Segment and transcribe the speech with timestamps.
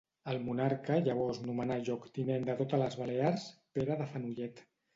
[0.31, 3.47] El monarca llavors nomenà lloctinent de totes les Balears
[3.79, 4.69] Pere de Fenollet.